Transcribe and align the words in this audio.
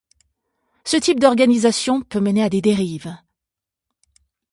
Ce 0.83 0.97
type 0.97 1.19
d'organisation 1.19 2.01
peut 2.01 2.19
mener 2.19 2.41
à 2.41 2.49
des 2.49 2.59
dérives. 2.59 3.15